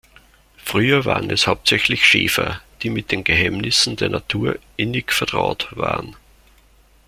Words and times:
Früher 0.57 1.05
waren 1.05 1.29
es 1.29 1.45
hauptsächlich 1.45 2.03
Schäfer, 2.07 2.59
die 2.81 2.89
mit 2.89 3.11
den 3.11 3.23
Geheimnissen 3.23 3.97
der 3.97 4.09
Natur 4.09 4.57
„innig 4.75 5.11
vertraut“ 5.13 5.67
waren. 5.77 6.15